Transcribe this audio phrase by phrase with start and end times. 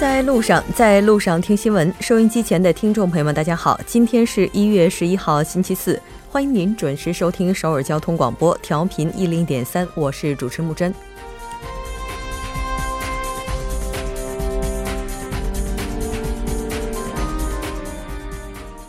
[0.00, 1.92] 在路上，在路上听新闻。
[2.00, 6.00] 收音机前的听众朋友们，大家好，今天是一月十一号，星期四，
[6.30, 10.94] 欢迎您准时收听首尔交通广播，调频一零点三，我是主持木真。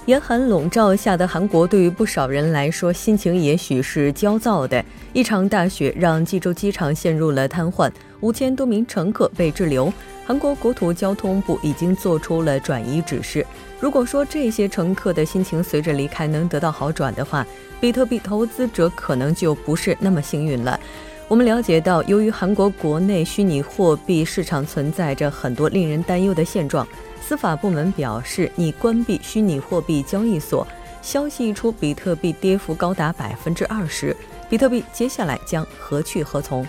[0.05, 4.81] 严寒笼罩下的韩国，对于不少人来说，心情也许是焦躁的。
[5.11, 9.91] 一场大雪让济州机场陷入了瘫痪，五千多名乘客被滞留。
[10.25, 13.45] 韩国国土交通部已经做出了转移指示。
[13.79, 17.45] 如果说这些乘客的心情随着离开能得到好转的话，
[17.81, 20.79] 比特币投资者可能就不是那么幸运了。
[21.27, 26.87] 我们了解到，由于韩国国内虚拟货币市场存在着很多令人担忧的现状。
[27.21, 30.67] 司法部门表示，拟关闭虚拟货币交易所。
[31.01, 34.15] 消息一出，比特币跌幅高达百分之二十。
[34.49, 36.67] 比特币接下来将何去何从？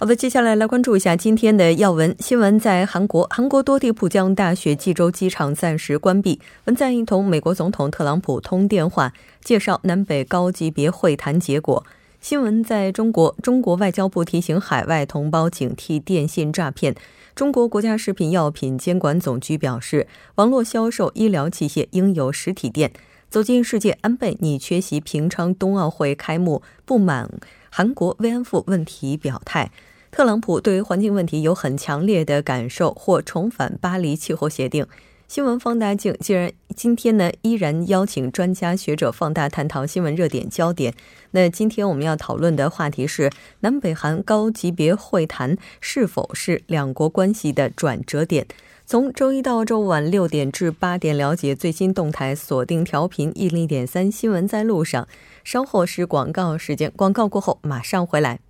[0.00, 2.56] 好的，接下来来关注一下今天的要闻新闻。
[2.56, 6.40] 在韩国，韩国多地浦江大学济州机场暂时关闭。
[6.66, 11.84] 文在寅同美国总统特朗普通电话，介绍南北高级别会谈结果。
[12.20, 16.94] 新闻在中国，中国外交部提醒海外同胞警惕电信诈骗。
[17.34, 22.92] 中国国家食品药品监管总局表示，网络销售医疗器械应有实体店。
[23.28, 27.28] 走进世界，安倍拟缺席平昌冬奥会开幕，不满
[27.68, 29.70] 韩国慰安妇问题表态。
[30.10, 34.86] 特朗普对于环境问题有很强烈的感受，或重返巴黎气候协定。
[35.28, 40.94] 新闻放大镜既然今天呢依然邀请专家学者放大探讨新闻热点焦点。
[41.32, 48.46] 那今天我们要讨论的话题是南北韩高级别会谈是否是两国关系的转折点？
[48.86, 55.06] 从周一到周五晚六点至八点了解最新动态，锁定调频一零点三新闻在路上。
[55.44, 58.40] 稍后是广告时间，广告过后马上回来。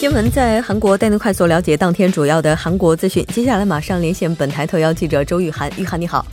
[0.00, 3.22] 新闻在韩国带您快速了解当天主要的韩国资讯。
[3.34, 5.70] 接下来马上连线本台特邀记者周玉涵。
[5.76, 6.24] 玉涵你好，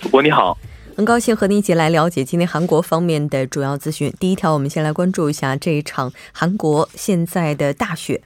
[0.00, 0.56] 主播你好，
[0.94, 4.14] 很高兴和你一起来了解今天韩国方面的主要资讯。
[4.20, 8.22] 第一条，我们先来关注一下这一场韩国现在的大雪。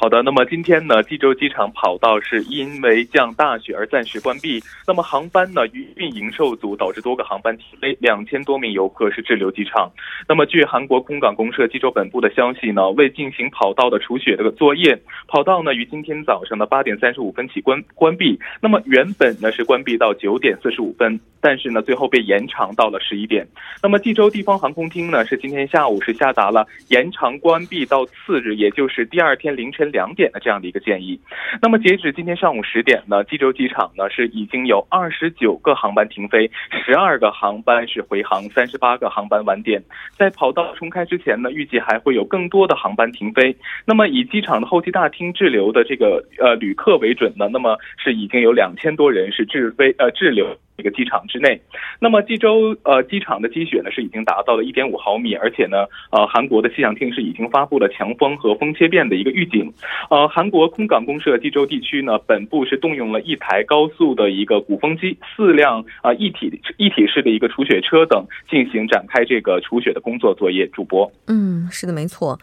[0.00, 4.62] 好的，那么今天呢，济州机场跑道是因为降大雪而暂时关闭。
[4.86, 5.62] 那么航班呢，
[5.96, 9.90] 运营受阻，导致多个航班停飞，两千多名游客是滞留机场。
[10.28, 18.38] 那么据韩国空港公社济州本部的消息呢，为进行跑道的除雪的作业，跑道呢于今天早上的八点三十五分起关关闭。
[18.62, 23.44] 那么原本呢是关闭到九点四十五分，但是呢最后被延长到了十一点。
[23.82, 29.87] 那么济州地方航空厅呢是今天下午是下达了延长关闭到次日，也就是第二天凌晨。
[29.90, 31.20] 两点的这样的一个建议，
[31.60, 36.50] 那么截止今天上午十点呢，济州机场呢是已经有二十九个航班停飞，
[36.84, 39.82] 十二个航班是回航，三十八个航班晚点。
[40.16, 43.56] 在跑道重开之前呢，预计还会有更多的航班停飞。
[43.84, 50.56] 那么以机场的候机大厅滞留的这个呃旅客为准呢，那么是已经有两千多人是滞飞呃滞留。
[50.78, 51.60] 一个机场之内，
[51.98, 59.72] 那么济州呃机场的积雪呢是已经达到了一点五毫米，而且呢呃韩国的气象厅是已经发布了强风和风切变的一个预警。
[60.08, 70.68] 呃，韩国空港公社济州地区呢本部是动用了一台高速的一个鼓风机，四辆啊一体一体式的一个除雪车等进行展开这个除雪的工作作业。
[70.68, 72.38] 主播，嗯，是的，没错。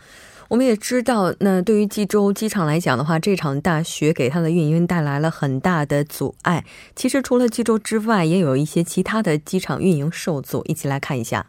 [0.49, 6.63] 我们也知道，那对于济州机场来讲的话，这场大雪给它的运营带来了很大的阻碍。
[6.95, 10.63] 其实除了济州之外，也有一些其他的机场运营受阻。
[10.65, 11.47] 一起来看一下。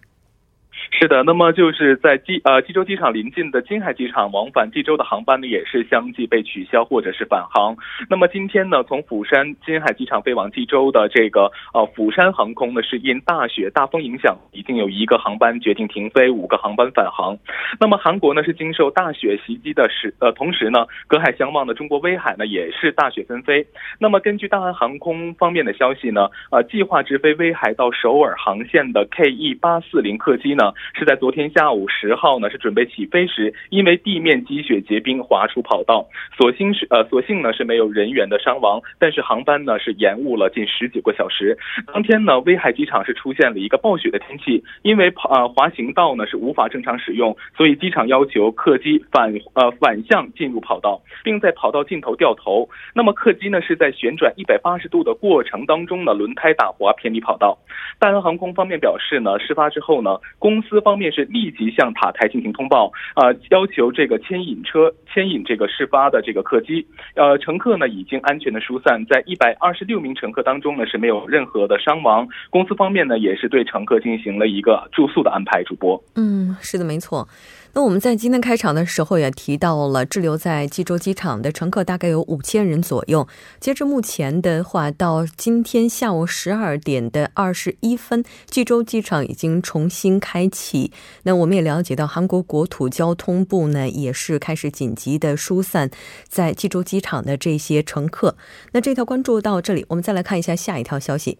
[0.90, 7.76] 是的，那么就是在济呃济州机场临近的金海机场，往返济州的航班呢也是相继被取消或者是返航。
[8.08, 17.36] 那么今天呢，从釜山金海机场飞往济州的这个呃釜山航空呢，是因大雪大风影响，已经有一个航班决定停飞，五个航班返航。
[17.80, 23.66] 那么韩国呢是经受大雪袭击的时呃同时呢，隔海相望的中国威海呢也是大雪纷飞。
[23.98, 30.65] 那么根据大韩航空方面的消息呢，呃计划直飞威海到首尔航线的 KE 八四零客机呢。
[30.94, 41.56] 是在昨天下午十号呢，是准备起飞时，因为地面积雪结冰滑出跑道，所幸是呃所幸呢是没有人员的伤亡，但是航班呢是延误了近十几个小时。
[41.92, 52.68] 当天呢，威海机场是出现了一个暴雪的天气，因为跑呃滑行道呢是无法正常使用，所以机场要求客机反呃反向进入跑道，并在跑道尽头掉头。
[52.94, 57.58] 那么客机呢是在旋转一百八十度的过程当中呢，轮胎打滑偏离跑道。
[57.98, 72.26] 大韩航空方面表示呢，事发之后呢，公公司方面是立即向塔台进行通报，呃，要求这个牵引车牵引这个事发的这个客机，呃，乘客呢已经安全的疏散，在一百二十六名乘客当中呢是没有任何的伤亡。
[72.48, 75.62] 公司方面呢也是对乘客进行了一个住宿的安排。
[75.64, 77.28] 主播，嗯，是的，没错。
[77.76, 83.28] 那我们在今天开场的时候也提到了滞留在济州机场的乘客大概有五千人左右。
[83.60, 90.90] 截至目前的话，到今天下午十二点的二十一分，济州机场已经重新开启。
[91.24, 95.90] 那我们也了解到，韩国国土交通部呢也是开始紧急的疏散
[96.26, 98.38] 在济州机场的这些乘客。
[98.72, 101.36] 那这条关注到这里，我们再来看一下下一条消息。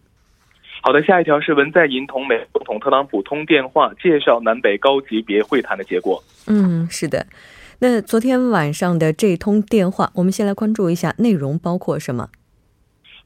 [0.86, 6.22] 好的，下一条是文在寅同美总统特朗普通电话，介绍南北高级别会谈的结果。
[6.46, 7.26] 嗯，是的。
[7.80, 12.28] 那昨天晚上的这通电话，我们先来关注一下内容包括什么。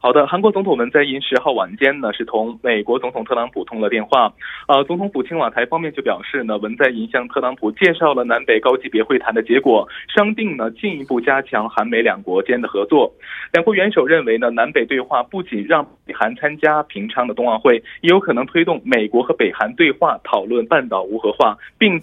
[0.03, 4.33] 好的，韩国总统文在寅十号晚间呢是同美国总统特朗普通了电话。
[4.67, 13.13] 呃，总统府青瓦台方面就表示呢，文在寅向特朗普介绍了南北高级别会谈的结果，商定呢进一步加强韩美两国间的合作。
[13.53, 22.01] 两国元首认为呢，南北对话不仅让北韩参加平昌的冬奥会，也有可能推动美国和北韩对话讨论半岛无核化，并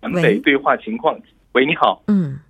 [0.00, 1.16] 南北对话情况。
[1.52, 2.02] 喂，你好。
[2.08, 2.40] 嗯。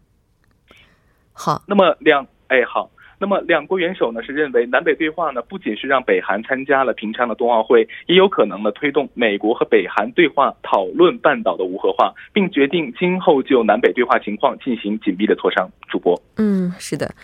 [1.34, 1.62] 好。
[1.68, 2.90] 那么两，哎，好。
[3.18, 15.68] 那么，两国元首呢是认为，南北对话呢不仅是让北韩参加了平昌的冬奥会，也有可能呢推动美国和北韩对话讨论半岛的无核化，并决定今后就南北对话情况进行紧密的磋商。
[15.88, 17.14] 主播，嗯，是的。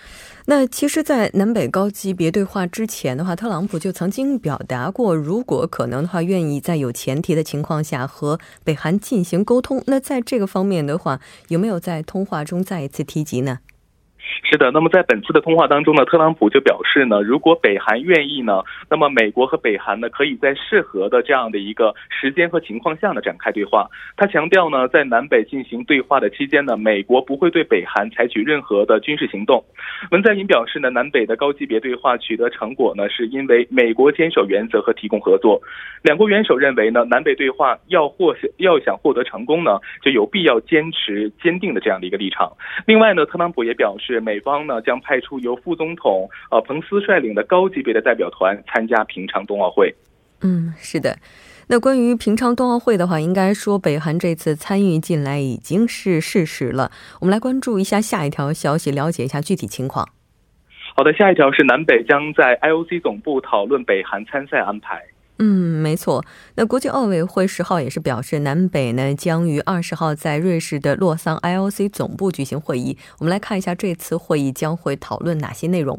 [0.46, 9.82] 那其实，在南北高级别对话之前的话，特朗普就曾经表达过，如果可能的话，愿意在有前提的情况下和北韩进行沟通。
[9.86, 13.58] 那在这个方面的话，有没有在通话中再一次提及呢？
[14.42, 23.88] 是的，那么在本次的通话当中呢，特朗普就表示呢，如果北韩愿意呢，那么美国和北韩呢，可以在适合的这样的一个时间和情况下呢展开对话。
[24.16, 29.64] 他强调呢，在南北进行对话的期间呢，美国不会对北韩采取任何的军事行动。
[30.10, 35.60] 文在寅表示呢，南北的高级别对话取得成果呢，是因为美国坚守原则和提供合作。
[36.02, 42.50] 两国元首认为呢，南北对话要获要想获得成功呢，就有必要坚持坚定的这样的一个立场。
[42.86, 44.40] 另外呢，特朗普也表示美。
[44.40, 49.94] 方呢将派出由副总统呃彭斯率领的高级别的代表团参加平昌冬奥会。
[50.40, 51.18] 嗯，是的。
[51.68, 56.90] 那关于平昌冬奥会的话，应该说北韩这次参与进来已经是事实了。
[57.20, 60.08] 我们来关注一下下一条消息，了解一下具体情况。
[60.96, 65.00] 好的，下一条是南北将在 IOC 总部讨论北韩参赛安排。
[65.42, 66.22] 嗯，没错。
[66.56, 72.98] 那国际奥委会十号也是表示，南北呢将于二十号在瑞士的洛桑 IOC 总部举行会议。
[73.20, 75.98] 我们来看一下这次会议将会讨论哪些内容。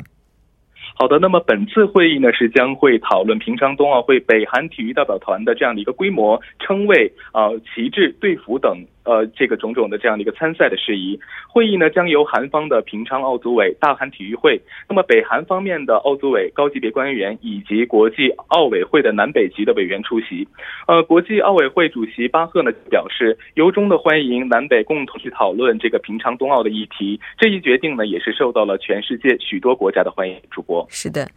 [0.94, 8.78] 好的，那么本次会议呢是将会讨论平昌冬奥会北韩体育代表团的这样的一个规模、称谓、啊旗帜、队服等。
[9.04, 20.48] 呃，这个种种的这样的一个参赛的事宜，会议呢将由韩方的平昌奥组委、大韩体育会，那么北韩方面的奥组委高级别官员以及国际奥委会的南北级的委员出席。
[20.88, 27.20] 呃，国际奥委会主席巴赫呢表示，由衷的欢迎南北共同去讨论这个平昌冬奥的议题。
[27.38, 30.36] 这一决定呢也是受到了全世界许多国家的欢迎。
[30.52, 31.28] 主播是的。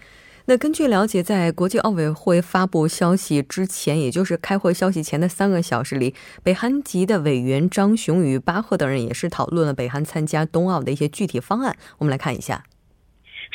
[0.47, 11.75] 那根据了解，在国际奥委会发布消息之前，也就是开会消息前的三个小时里，北韩籍的委员张雄与巴赫等人也是讨论了北韩参加冬奥的一些具体方案。
[11.97, 12.63] 我们来看一下。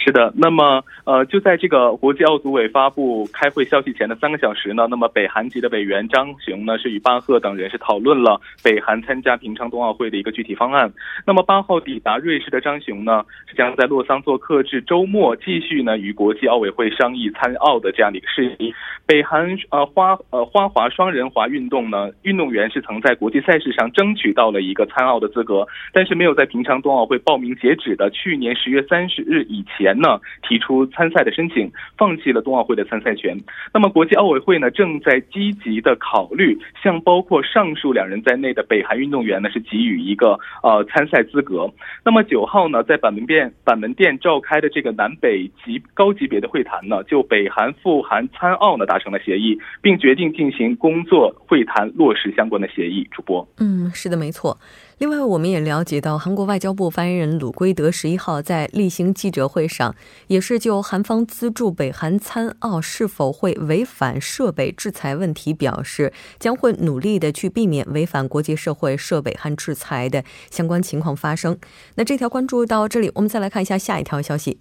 [0.02, 10.90] 是的，那么呃，就在这个国际奥组委发布开会消息前的三个小时呢，那么北韩籍的委员张雄呢是与巴赫等人是讨论了北韩参加平昌冬奥会的一个具体方案。
[11.28, 18.74] 那么八号抵达瑞士的张雄呢，是将在洛桑做客至周末，继续呢与国际奥委会商议参奥的这样的一个事宜。
[19.06, 29.89] 北韩呃花呃花滑双人滑运动呢，运动员是曾在国际赛事上争取到了一个参奥的资格，但是没有在平昌冬奥会报名截止的去年十月三十日以前。
[29.90, 33.36] 前呢提出参赛的申请，放弃了冬奥会的参赛权。
[33.74, 41.68] 那么国际奥委会呢正在积极的考虑，向包括上述两人在内的北韩运动员呢是给予一个呃参赛资格。
[42.06, 53.08] 那么九号呢在板门店板门店召开的这个南北级高级别的会谈呢，就北韩赴韩参奥呢达成了协议，并决定进行工作会谈，落实相关的协议。
[53.10, 54.56] 主播，嗯，是的，没错。
[55.00, 59.96] 另外，我们也了解到，韩国外交部发言人鲁圭德十一号在例行记者会上，
[60.28, 71.58] 也是就韩方资助北韩参奥是否会违反设备制裁问题表示，将会努力的去避免违反国际社会设北韩制裁的相关情况发生。
[71.96, 74.58] 那这条关注到这里，我们再来看一下下一条消息。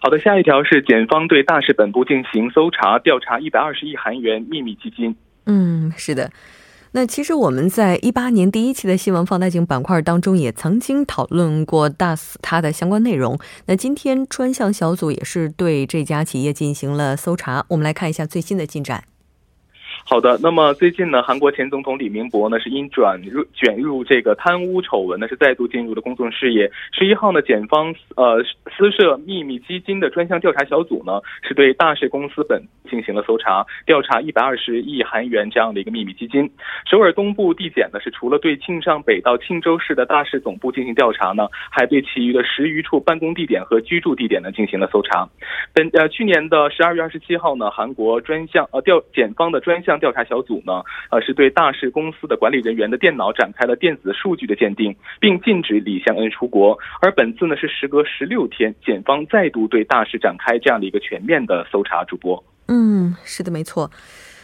[0.00, 5.16] 好的，下一条是检方对大使本部进行搜查，调查一百二十亿韩元秘密基金。
[5.46, 6.30] 嗯，是的。
[6.96, 13.38] 那其实我们在一八年第一期的新闻放大镜板块当中也曾经讨论过大死它的相关内容。
[13.66, 19.04] 那今天专项小组也是对这家企业进行了搜查，我们来看一下最新的进展。
[20.08, 26.70] 好的，那么最近呢，韩国前总统李明博呢是因转入卷入这个贪污丑闻呢，是再度进入了公众视野。
[26.92, 36.48] 十一号呢，检方呃私设秘密基金的专项调查小组呢，是对大市公司本进行了搜查，调查一百二十亿韩元这样的一个秘密基金。
[36.88, 45.28] 首尔东部地检呢，是除了对庆尚北道庆州市的大市总部进行调查呢，还对其余的十余处办公地点和居住地点呢进行了搜查。
[45.74, 49.95] 本呃去年的十二月二十七号呢，韩国专项呃调检方的专项。
[49.98, 56.78] 调查小组呢，呃，是对大市公司的管理人员的电脑展开了电子数据的鉴定，并禁止李相恩出国。
[57.02, 62.04] 而本次呢，是时隔十六天，检方再度对大市展开这样的一个全面的搜查。
[62.04, 63.90] 主播，嗯，是的，没错。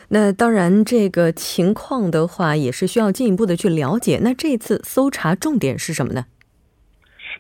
[0.08, 4.18] 那当然，这个情况的话，也是需要进一步的去了解。
[4.22, 6.24] 那这次搜查重点是什么呢？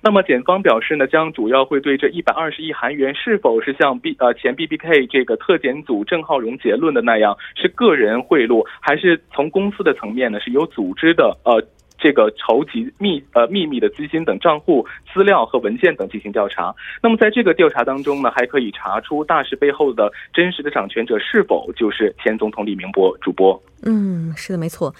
[0.02, 11.64] 那么检方表示呢，将主要会对这一百二十亿韩元是否是像 B 呃前 B B K 这个特检组郑浩荣结论的那样，是个人贿赂，还是从公司的层面呢是有组织的呃
[11.98, 16.74] 这个筹集秘呃秘密的资金等账户资料和文件等进行调查。
[17.00, 23.16] 那么在这个调查当中呢，还可以查出大事背后的真实的掌权者是否就是前总统李明博。
[23.18, 24.92] 主播，嗯，是的，没错。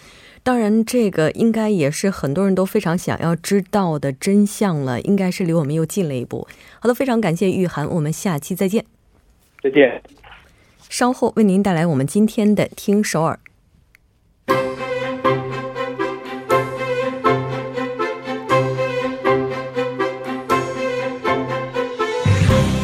[0.45, 6.49] 当然，这个应该也是很多人都非常想要知道的真相了，应该是离我们又近了一步。
[6.81, 8.85] 好的，非常感谢玉涵，我们下期再见。
[9.63, 10.03] 再见。
[10.89, 13.39] 稍后为您带来我们今天的《听首尔》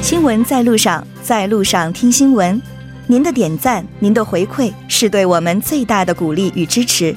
[0.01, 2.63] 新闻在路上，在路上听新闻。
[3.09, 7.17] 您的点赞，您的回馈，是对我们最大的鼓励与支持。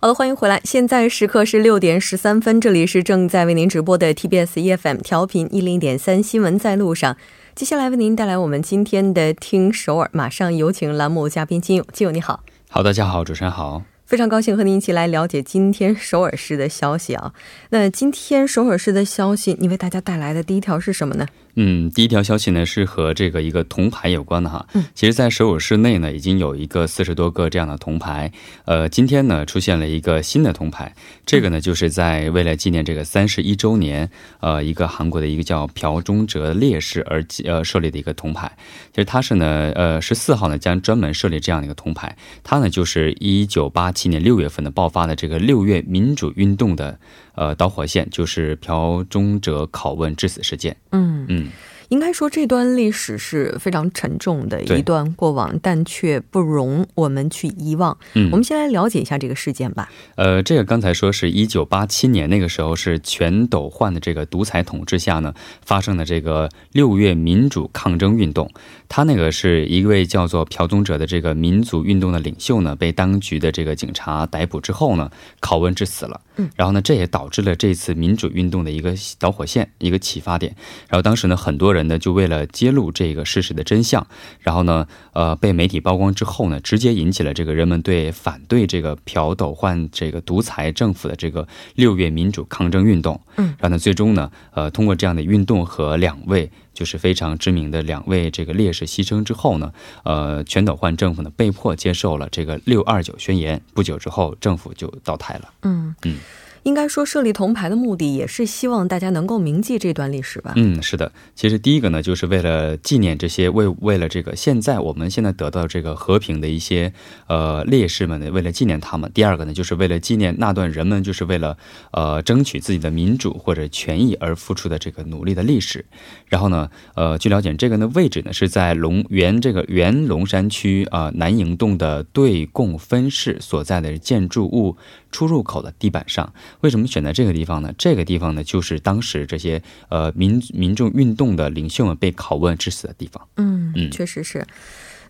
[0.00, 0.60] 好的，欢迎回来。
[0.62, 7.16] 现在时刻是六点十三分，这里是正在为您直播的 TBS EFM 调频一零点三新闻在路上。
[7.56, 11.84] 接下来为您带来我们今天的听首尔，马上有请栏目嘉宾金勇。
[11.92, 13.82] 金勇你好，好，大家好，主持人好。
[14.06, 17.34] 非常高兴和您一起来了解今天首尔市的消息啊。
[17.70, 21.26] 那今天首尔市的消息，你为大家带来的第一条是什么呢？
[21.60, 24.64] 嗯，第一条消息呢是和这个一个铜牌有关的哈。
[24.74, 28.30] 嗯，其实，在首尔市内呢，已经有一个四十多个这样的铜牌。
[28.64, 30.94] 呃，今天呢，出现了一个新的铜牌。
[31.26, 38.56] 这个呢，就是在为了纪念这个三十一周年，呃，一个韩国的一个叫朴忠哲烈士而呃设立的一个铜牌。
[38.92, 42.16] 其实他是呢，呃，十四号呢将专门设立这样的一个铜牌。
[42.44, 47.00] 它呢，就是一九八七年六月份的爆发的这个六月民主运动的。
[47.38, 50.76] 呃，导火线就是朴忠哲拷问致死事件。
[50.90, 51.48] 嗯嗯。
[51.88, 57.96] 应该说，这段历史是非常沉重的一段过往，但却不容我们去遗忘。
[58.12, 59.88] 嗯，我们先来了解一下这个事件吧。
[60.16, 65.32] 呃，这个刚才说是一九八七年那个时候是全斗焕的这个独裁统治下呢
[65.64, 68.50] 发生的这个六月民主抗争运动。
[68.86, 76.20] 他那个是一位叫做朴宗哲的这个民族运动的领袖呢，被当局的这个警察逮捕之后呢，拷问致死了。
[76.38, 80.54] 嗯，然后呢，这也导致了这次民主运动的一个导火线，一个启发点。
[80.86, 81.78] 然后当时呢，很多人。
[81.78, 84.04] 人呢，就为了揭露这个事实的真相，
[84.40, 93.20] 然后呢，呃，被媒体曝光之后呢，直接引起了这个人们对反对这个朴斗焕这个独裁政府的这个六月民主抗争运动。
[93.36, 99.72] 嗯，然后呢，最终呢，呃，通过这样的运动和两位就是非常知名的两位这个烈士牺牲之后呢，
[100.04, 103.60] 呃，全斗焕政府呢被迫接受了这个六二九宣言。
[103.74, 105.52] 不久之后，政府就倒台了。
[105.62, 106.20] 嗯嗯。
[106.68, 110.52] 应该说，设立铜牌的目的也是希望大家能够铭记这段历史吧。
[110.54, 111.10] 嗯，是的。
[111.34, 116.92] 其实第一个呢，就是为了纪念这些为为了这个现在我们现在得到这个和平的一些
[117.26, 119.10] 呃烈士们呢，为了纪念他们。
[119.14, 121.56] 第二个呢，就是为了纪念那段人们就是为了
[121.92, 125.84] 呃争取自己的民主或者权益而付出的这个努力的历史。
[126.26, 134.76] 然后呢，呃，据了解，这个呢位置呢是在龙原这个原龙山区啊南营洞的对贡分室所在的建筑物
[135.10, 136.32] 出入口的地板上。
[136.60, 137.72] 为什么选择这个地方呢？
[137.78, 143.28] 这个地方呢，就是当时这些呃民民众运动的领袖们被拷问致死的地方。
[143.36, 144.46] 嗯嗯，确实是。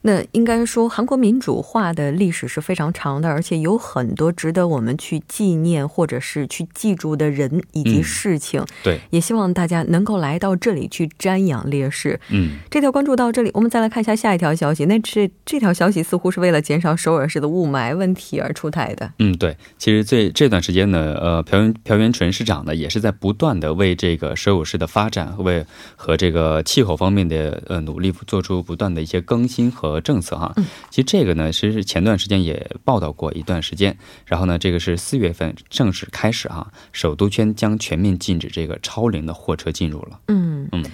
[0.02, 8.60] 那应该说，韩国民主化的历史是非常长的，而且有很多值得我们去纪念或者是去记住的人以及事情。
[8.60, 12.20] 嗯、对，也希望大家能够来到这里去瞻仰烈士。
[12.30, 14.84] 嗯，这条关注到这里，我们再来看一下下一条消息。
[14.86, 19.12] 那这这条消息似乎是为了减少首尔市的雾霾问题而出台的。
[19.18, 25.64] 嗯，对，其实这这段时间呢，呃，朴元朴元淳市长呢也是在不断的为这个首尔市的发展为
[25.96, 30.52] 和这个气候方面的呃努力做出不断的一些更新和政策哈。
[30.56, 40.20] 嗯，其实这个呢，其实前段时间也报道过一段时间，然后呢，这个是四月份正式开始哈，首都圈将全面禁止这个超龄的货车进入了。
[40.28, 40.84] 嗯嗯。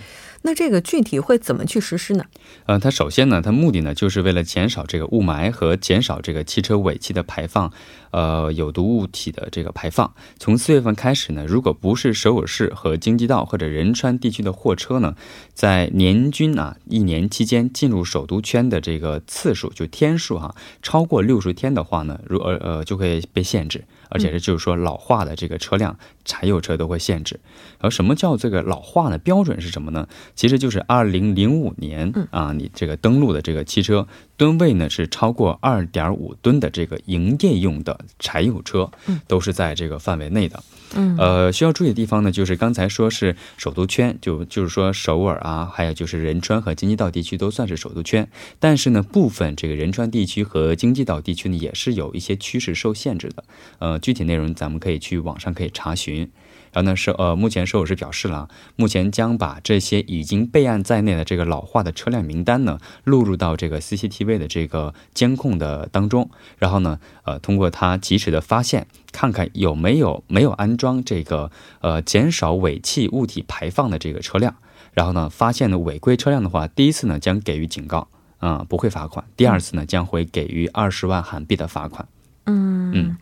[0.47, 2.25] 那这个具体会怎么去实施呢？
[2.67, 7.73] 呃，它首先呢，它目的呢，就是为了减少这个雾霾和减少这个汽车尾气的排放，
[8.15, 10.15] 呃，有毒物体的这个排放。
[10.39, 15.17] 从四月份开始呢，如果不是首尔市和京畿道或者仁川地区的货车呢，
[15.53, 23.85] 在年均啊一年期间进入首都圈的这个次数就天数哈、啊，超过六十天的话呢，如呃呃就会被限制。
[24.11, 27.41] 而且是就是说老化的这个车辆，柴油车都会限制。
[27.79, 29.19] 而什么叫这个老化呢？
[29.19, 30.07] 标准是什么呢？
[30.37, 34.07] 其实就是二零零五年啊，你这个登陆的这个汽车
[34.37, 38.91] 吨位呢是超过二点五吨的这个营业用的柴油车，
[39.27, 40.63] 都是在这个范围内的。
[40.97, 48.29] 嗯，呃，需要注意的地方呢，就是刚才说是首都圈，就就是说首尔啊，还有就是仁川和京畿道地区都算是首都圈，
[48.61, 53.43] 但是呢，部分这个仁川地区和京畿道地区呢，也是有一些趋势受限制的。
[53.81, 56.31] 呃，具体内容咱们可以去网上可以查询。
[56.75, 66.29] 然后呢，是呃，目前首尔市表示了，目前将把这些已经备案在内的这个老化的车辆名单呢，录入到这个 CCTV 的这个监控的当中。
[66.59, 74.57] 然后呢，呃，通过它及时的发现，看看有没有没有安装这个呃减少尾气物体排放的这个车辆。
[74.93, 78.09] 然后呢，发现的违规车辆的话，第一次呢将给予警告，
[78.39, 82.09] 啊、呃，不会罚款；第二次呢将会给予二十万韩币的罚款。
[82.47, 83.17] 嗯嗯。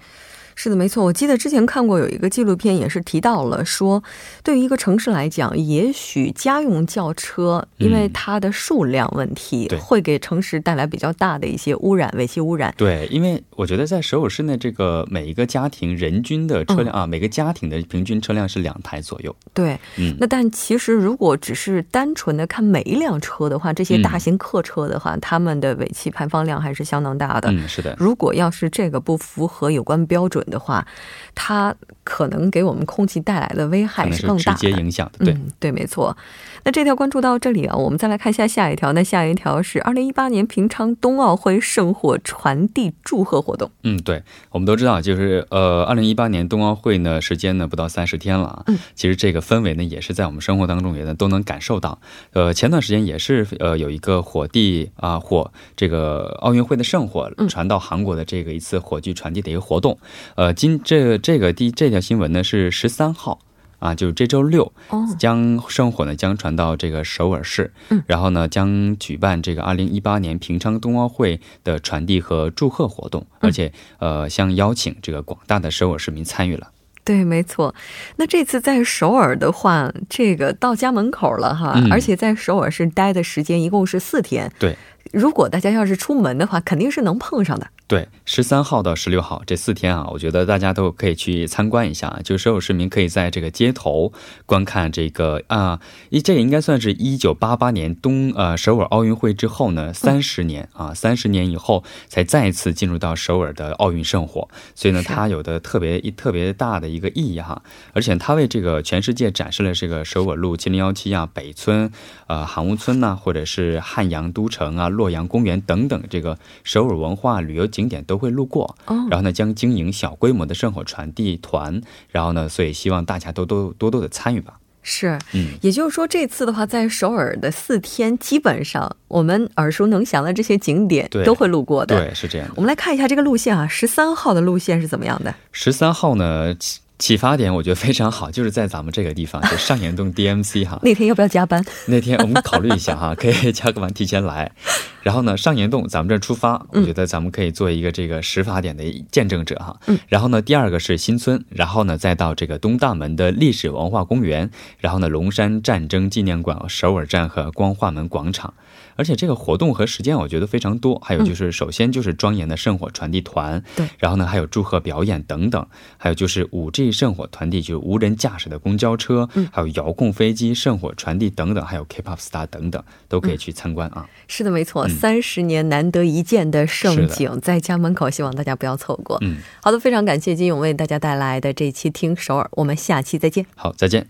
[0.63, 1.05] 是的，没错。
[1.05, 4.01] 我记得之前看过有一个纪录片，也是提到了说，
[4.45, 12.73] 对于一个城市来讲，也许家用轿车因为它的数量问题，嗯、会给城市带来比较大的一些污染、尾气污染。
[12.77, 19.35] 对，因为我觉得在首尔市内，这个每一个家庭人均的车辆、嗯、啊，每个家庭的平均车辆是两台左右。
[19.53, 27.51] 对，嗯，那但其实如果只是单纯的看每一辆车的话，这些大型客车的话，他、嗯、们的尾气排放量还是相当大的。
[27.51, 27.97] 嗯，是的。
[27.99, 30.87] 如果要是这个不符合有关标准的话，
[31.35, 35.25] 它可能给我们空气带来的危害是更大的，直接影响的。
[35.25, 36.17] 对、嗯，对，没错。
[36.65, 38.93] 那这条关注到这里啊，我们再来看一下下一条。
[38.93, 43.69] 那下一条是二零一八年平昌冬奥会圣火传递祝贺活动。
[43.83, 48.63] 嗯，对，我们都知道，就是呃，二零一八年冬奥会呢，时间呢不到三十天了啊。
[48.69, 51.99] 嗯，其实这个氛围呢，也是在我们生活当中也都能感受到。
[52.33, 59.99] 呃，前段时间也是呃有一个火地啊火这个奥运会的圣火传到韩国的这个一次火炬传递的一个活动。
[60.37, 63.39] 呃，今这这个第这条新闻呢是十三号。
[63.79, 64.73] 啊，就是这周六，
[65.19, 76.71] 将圣火呢将传到这个首尔市，嗯，然后呢将举办这个二零一八年平昌冬奥会的传递和祝贺活动，而且呃将邀请这个广大的首尔市民参与了。
[77.03, 77.75] 对，没错。
[78.15, 84.49] 那这次在首尔的话，这个到家门口了哈，嗯、而且在首尔市待的时间一共是四天。
[84.61, 84.77] 对，
[85.13, 87.67] 如果大家要是出门的话，肯定是能碰上的。
[87.93, 92.21] 对，十三号到十六号这四天啊，我觉得大家都可以去参观一下。
[92.25, 94.15] 就所有市民可以在这个街头
[94.47, 95.79] 观看这个啊，
[96.09, 107.63] 一这也应该算是一九八八年冬呃首尔奥运会之后呢，三十年、嗯、啊，三十年以后才再次进入到首尔的奥运圣火，所以呢，它有的特别一特别大的一个意义哈。
[107.93, 111.93] 而且它为这个全世界展示了这个首尔路七零幺七啊、北村
[112.27, 117.82] 呃韩屋村呐、啊，或者是汉阳都城啊、洛阳公园等等这个首尔文化旅游景。
[117.83, 124.55] 景点都会路过，哦、然后呢，将经营小规模的圣火传递团，然后呢，所以希望大家都多多多的参与吧。
[124.85, 131.97] 是，嗯，也就是说，这次的话，在首尔的四天，基本上我们耳熟能详的这些景点都会路过的。
[131.97, 132.55] 对，是这样的。
[132.57, 135.35] 我们来看一下这个路线啊，十三号的路线是怎么样的？
[135.51, 136.55] 十三号呢？
[137.03, 140.79] 启发点我觉得非常好， 就是在咱们这个地方，就上岩洞 DMC 哈。
[140.87, 141.61] 那天要不要加班？
[141.87, 144.53] 那天我们考虑一下哈，可以加个班提前来。
[145.03, 149.81] 然后呢，上岩洞咱们这儿出发，我觉得咱们可以做一个这个始发点的见证者哈。
[149.89, 149.99] 嗯。
[150.07, 158.55] 然后呢，第二个是新村，然后呢再到这个东大门的历史文化公园，然后呢龙山战争纪念馆、首尔站和光化门广场。
[158.95, 174.09] 而且这个活动和时间我觉得非常多，还有就是首先就是庄严的圣火传递团，对，然后呢还有祝贺表演等等，还有就是五 G 圣火传递，就是无人驾驶的公交车，嗯，还有遥控飞机、圣火传递等等，还有 K-pop star 等等，都可以去参观啊。
[174.29, 179.19] 是的，没错，三十年难得一见的盛景在家门口，希望大家不要错过。
[179.23, 183.47] 嗯，好的，非常感谢金勇为大家带来的这期听首尔，我们下期再见。
[183.57, 184.07] 好，再见。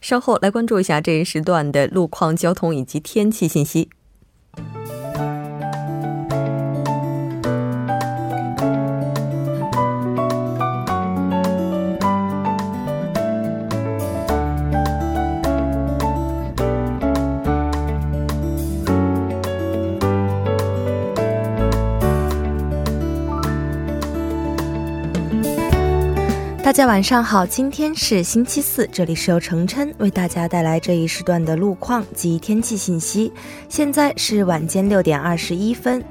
[0.00, 3.90] 稍后来关注一下这一时段的路况、交通以及天气信息。
[26.62, 33.32] 大家晚上好，今天是星期四，这里是由程琛为大家带来这一时段的路况及天气信息。
[33.68, 36.04] 现在是晚间六点二十一分。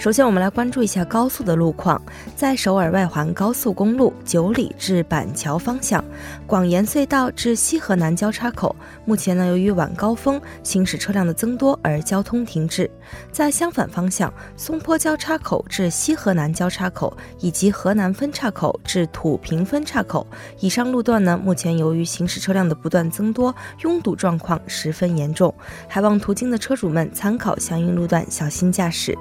[0.00, 2.00] 首先，我们来关注一下高速的路况。
[2.34, 6.02] 在首尔外环高速公路九里至板桥方向，
[6.46, 12.90] 广延隧道至西河南交叉口，目前呢由于晚高峰行驶车辆的增多而交通停滞。
[13.30, 20.26] 在相反方向，松坡交叉口至西河南交叉口以及河南分岔口至土平分岔口
[20.60, 25.54] 以上路段呢，目前由于行驶车辆的不断增多，拥堵状况十分严重，
[25.86, 29.14] 还望途经的车主们参考相应路段，小心驾驶。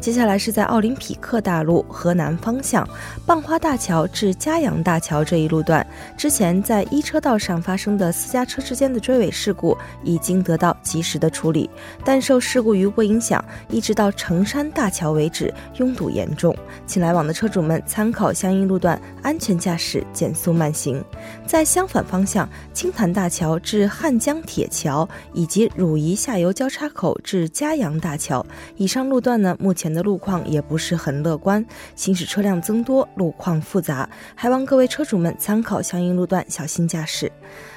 [0.00, 2.88] 接下来是在奥林匹克大路河南方向，
[3.26, 5.86] 蚌花大桥至嘉阳大桥这一路段，
[6.16, 11.68] 之前在一车道上发生的私家车之间的追尾事故已经得到及时的处理，
[12.02, 21.04] 但受事故余波影响，一直到成山大桥为止拥堵严重，请来往的车主们参考相应路段，安全驾驶，减速慢行。
[21.46, 28.44] 在相反方向，青潭大桥至汉江铁桥以及汝宜下游交叉口至嘉阳大桥
[28.78, 29.89] 以上路段呢，目前。
[29.92, 37.30] 的路况也不是很乐观，行驶车辆增多，路况复杂，还望各位车主们参考相应路段，小心驾驶。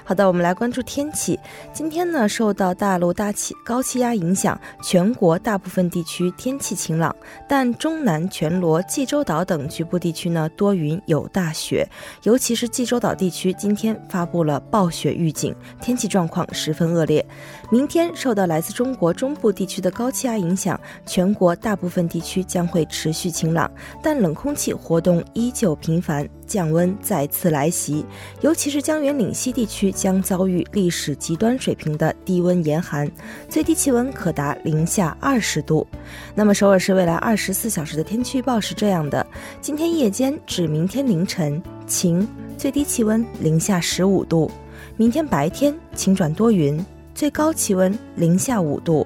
[0.06, 1.40] 好的，我们来关注天气。
[1.72, 7.16] 今天呢，受到大陆大气高气压影响，全国大部分地区天气晴朗，
[7.48, 11.88] 但中南全罗、济州岛等局部地区呢多云有大雪，
[12.24, 17.26] 尤其是济州岛地区今天发布了暴雪预警，天气状况十分恶劣。
[17.72, 26.28] 明天受到来自中国中部地区的高气压影响，全国大部分地区将会持续晴朗，但冷空气活动依旧频繁。
[26.48, 28.06] 降温再次来袭，
[28.42, 33.10] 尤其是江源岭西地区将遭遇历史极端水平的低温严寒，
[33.50, 35.88] 最低气温可达零下二十度。
[36.36, 39.26] 那么首尔市未来二十四小时的天气预报是这样的：
[39.62, 42.28] 今天夜间至明天凌晨晴，
[42.58, 44.50] 最低气温零下十五度；
[44.98, 46.84] 明天白天晴转多云，
[47.16, 49.06] 最高气温零下五度。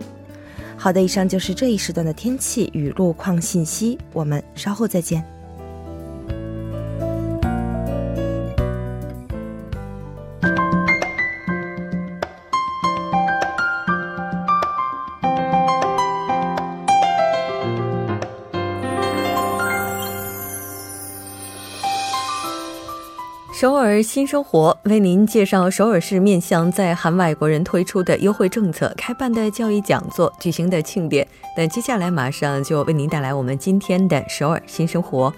[0.76, 5.37] 好的，以上就是这一时段的天气与路况信息，我们稍后再见。
[24.01, 31.27] 新生活为您介绍首尔市面向在韩外国人推出的优惠政策、开办的教育讲座、举行的庆典。
[31.55, 35.33] 那接下来马上就为您带来我们今天的首尔新生活。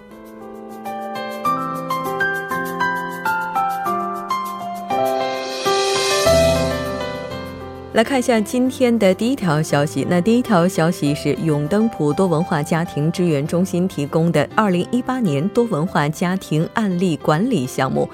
[7.93, 10.05] 来看一下今天的第一条消息。
[10.09, 18.07] 那第一条消息是永登浦多文化家庭支援中心提供的二零一八年多文化家庭案例管理项目。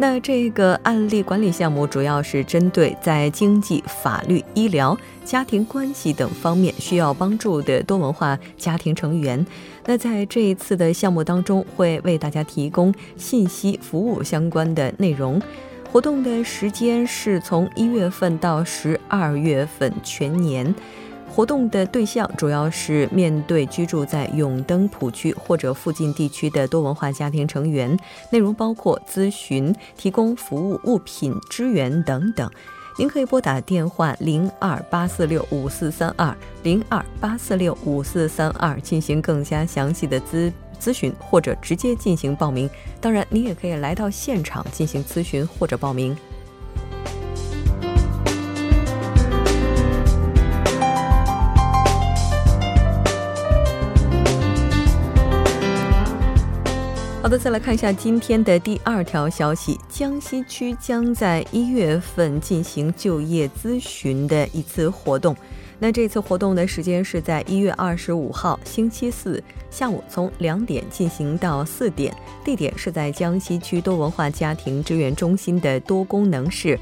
[0.00, 9.46] 那这个案例管理项目主要是针对在经济、法律、医疗、家庭关系等方面需要帮助的多文化家庭成员。
[9.84, 15.38] 那在这一次的项目当中，会为大家提供信息服务相关的内容。
[15.92, 20.74] 活动的时间是从一月份到十二月份全年。
[21.32, 27.96] 活动的对象主要是面对居住在永登浦区或者附近地区的多文化家庭成员，
[28.30, 32.50] 内容包括咨询、提供服务、物品支援等等。
[32.98, 40.52] 您可以拨打电话零二八四六五四三二零二八四六五四三二进行更加详细的咨。
[40.78, 42.68] 咨询或者直接进行报名，
[43.02, 46.16] 当然，您也可以来到现场进行咨询或者报名。
[57.30, 65.36] 的，再来看一下今天的第二条消息：江西区将在一月份进行就业咨询的一次活动。
[65.78, 72.12] 那这次活动的时间是在一月二十五号星期四下午，从两点进行到四点，
[72.44, 76.76] 地点是在江西区多文化家庭支援中心的多功能室。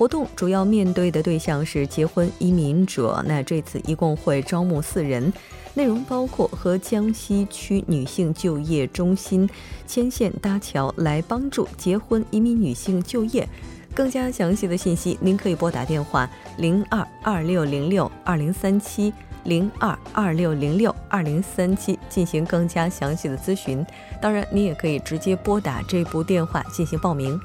[0.00, 3.22] 活动主要面对的对象是结婚移民者。
[3.28, 5.30] 那这次一共会招募四人，
[5.74, 9.46] 内容包括和江西区女性就业中心
[9.86, 13.46] 牵线搭桥，来帮助结婚移民女性就业。
[13.94, 19.12] 更加详细的信息，您可以拨打电话零二二六零六二零三七
[19.44, 23.84] 零二二六零六二零三七进行更加详细的咨询。
[24.18, 27.38] 当然，您也可以直接拨打这部电话进行报名。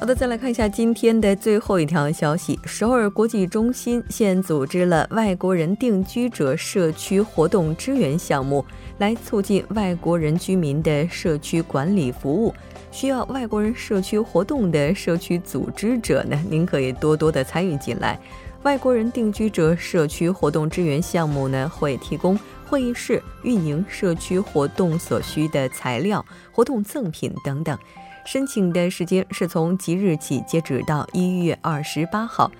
[0.00, 2.58] 好的，再来看一下今天的最后一条消息。
[2.64, 8.64] 首尔国际中心现组织了外国人定居者社区活动支援项目，
[8.96, 12.54] 来促进外国人居民的社区管理服务。
[12.90, 18.18] 需要外国人社区活动的社区组织者呢，您可以多多的参与进来。
[18.62, 27.78] 外国人定居者社区活动支援项目呢，会提供会议室、运营社区活动所需的材料、活动赠品等等。
[28.24, 32.50] 申请的时间是从即日起截止到一月二十八号。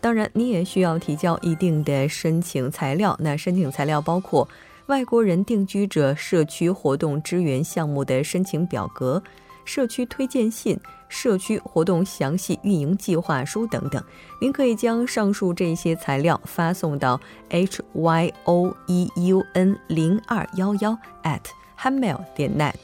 [0.00, 3.16] 当然，你也需要提交一定的申请材料。
[3.20, 4.48] 那申请材料包括
[4.86, 9.20] 外国人定居者社区活动支援项目的申请表格、
[9.64, 10.78] 社区推荐信、
[11.08, 14.02] 社区活动详细运营计划书等等。
[14.40, 21.40] 您可以将上述这些材料发送到 h y o e u n 零二幺幺 at
[21.76, 22.74] hamail 点 net。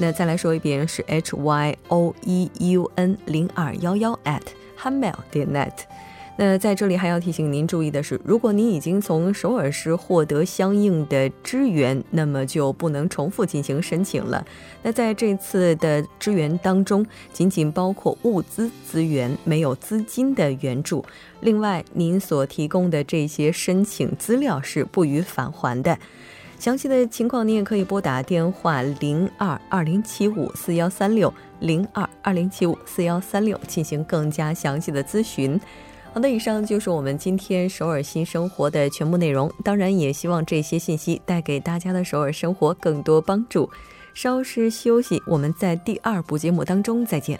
[0.00, 4.42] 那再来说一遍是 h y o e u n 零二幺幺 at
[4.80, 5.72] hanmail 点 net。
[6.40, 14.46] 那在这里还要提醒您注意的是，如果您已经从首尔市获得相应的支援，那么就不能重复进行申请了。
[14.84, 21.04] 那在这次的支援当中，仅仅包括物资资源，没有资金的援助。
[21.40, 25.98] 另外，您所提供的这些申请资料是不予返还的。
[26.58, 35.58] 详细的情况，您也可以拨打电话零二二零七五四幺三六零二二零七五四幺三六进行更加详细的咨询。
[36.12, 39.52] 好的，以上就是我们今天首尔新生活的全部内容。
[39.62, 43.70] 当然，也希望这些信息带给大家的首尔生活更多帮助。
[44.14, 47.38] 稍事休息，我们在第二部节目当中再见。